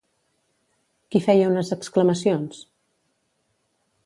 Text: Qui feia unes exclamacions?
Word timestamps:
Qui 1.11 1.21
feia 1.27 1.51
unes 1.51 1.71
exclamacions? 1.77 2.65